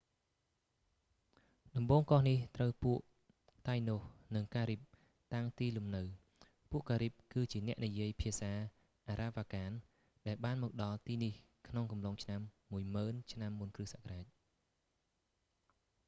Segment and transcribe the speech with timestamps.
[1.77, 2.99] ដំបូងកោះនេះ ត្រូវពួក
[3.67, 4.01] តៃណូស
[4.35, 4.81] និងការីប
[5.33, 6.03] តាំងទីលំនៅ
[6.71, 8.51] ពួកការីប គឺជាអ្នកនិយាយភាសា
[9.07, 9.71] អារ៉ាវ៉ាកាន
[10.27, 11.33] ដែលបានមកដល់ទីនេះ
[11.67, 12.41] ក្នុងអំឡុងឆ្នាំ
[12.85, 14.29] 10,000 ឆ្នាំមុនគ្រីស្ទសករាជ្យ